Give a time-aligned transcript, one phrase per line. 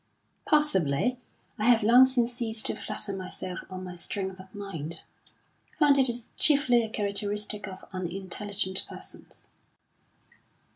[0.47, 1.19] "Possibly!
[1.59, 5.01] I have long since ceased to flatter myself on my strength of mind.
[5.75, 9.51] I find it is chiefly a characteristic of unintelligent persons."